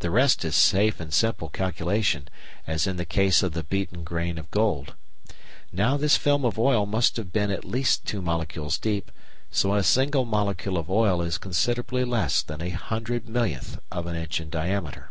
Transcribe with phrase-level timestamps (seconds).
[0.00, 2.28] The rest is safe and simple calculation,
[2.66, 4.92] as in the case of the beaten grain of gold.
[5.72, 9.10] Now this film of oil must have been at least two molecules deep,
[9.50, 14.14] so a single molecule of oil is considerably less than a hundred millionth of an
[14.14, 15.10] inch in diameter.